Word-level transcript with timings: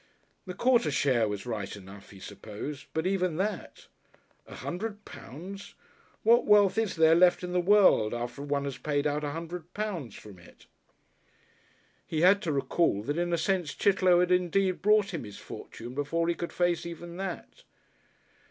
The 0.47 0.55
quarter 0.55 0.89
share 0.89 1.27
was 1.27 1.45
right 1.45 1.75
enough, 1.75 2.09
he 2.09 2.19
supposed, 2.19 2.87
but 2.91 3.05
even 3.05 3.35
that! 3.35 3.85
A 4.47 4.55
hundred 4.55 5.05
pounds! 5.05 5.75
What 6.23 6.47
wealth 6.47 6.75
is 6.79 6.95
there 6.95 7.13
left 7.13 7.43
in 7.43 7.51
the 7.53 7.59
world 7.61 8.11
after 8.11 8.41
one 8.41 8.63
has 8.63 8.79
paid 8.79 9.05
out 9.05 9.23
a 9.23 9.29
hundred 9.29 9.75
pounds 9.75 10.15
from 10.15 10.39
it? 10.39 10.65
He 12.07 12.21
had 12.21 12.41
to 12.41 12.51
recall 12.51 13.03
that 13.03 13.19
in 13.19 13.31
a 13.31 13.37
sense 13.37 13.75
Chitterlow 13.75 14.21
had 14.21 14.31
indeed 14.31 14.81
brought 14.81 15.13
him 15.13 15.23
his 15.23 15.37
fortune 15.37 15.93
before 15.93 16.27
he 16.27 16.33
could 16.33 16.51
face 16.51 16.83
even 16.83 17.17
that. 17.17 17.61